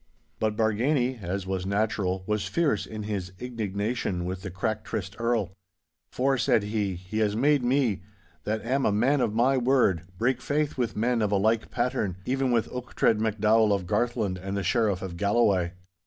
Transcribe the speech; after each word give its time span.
But 0.39 0.55
Bargany, 0.55 1.21
as 1.21 1.45
was 1.45 1.63
natural, 1.67 2.23
was 2.25 2.47
fierce 2.47 2.87
in 2.87 3.03
his 3.03 3.33
indignation 3.37 4.25
with 4.25 4.41
the 4.41 4.49
crack 4.49 4.83
tryst 4.83 5.15
Earl. 5.19 5.51
'For,' 6.11 6.39
said 6.39 6.63
he, 6.63 6.95
'he 6.95 7.19
has 7.19 7.35
made 7.35 7.61
me, 7.63 8.01
that 8.43 8.65
am 8.65 8.83
a 8.87 8.91
man 8.91 9.21
of 9.21 9.35
my 9.35 9.57
word, 9.57 10.05
break 10.17 10.41
faith 10.41 10.75
with 10.75 10.97
men 10.97 11.21
of 11.21 11.31
a 11.31 11.37
like 11.37 11.69
pattern, 11.69 12.15
even 12.25 12.51
with 12.51 12.67
Uchtred 12.73 13.19
MacDowall 13.19 13.71
of 13.71 13.85
Garthland 13.85 14.39
and 14.41 14.57
the 14.57 14.63
Sheriff 14.63 15.03
of 15.03 15.17
Galloway. 15.17 15.73